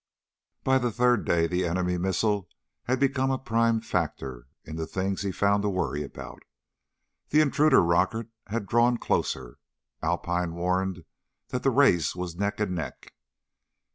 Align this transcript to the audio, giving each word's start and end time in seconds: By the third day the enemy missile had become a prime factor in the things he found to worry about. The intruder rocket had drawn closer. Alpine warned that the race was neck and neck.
By 0.63 0.79
the 0.79 0.89
third 0.91 1.25
day 1.25 1.45
the 1.45 1.67
enemy 1.67 1.99
missile 1.99 2.49
had 2.85 2.99
become 2.99 3.29
a 3.29 3.37
prime 3.37 3.81
factor 3.81 4.47
in 4.65 4.75
the 4.75 4.87
things 4.87 5.21
he 5.21 5.31
found 5.31 5.61
to 5.61 5.69
worry 5.69 6.01
about. 6.01 6.41
The 7.29 7.39
intruder 7.39 7.83
rocket 7.83 8.29
had 8.47 8.65
drawn 8.65 8.97
closer. 8.97 9.59
Alpine 10.01 10.55
warned 10.55 11.05
that 11.49 11.61
the 11.61 11.69
race 11.69 12.15
was 12.15 12.35
neck 12.35 12.59
and 12.59 12.73
neck. 12.73 13.13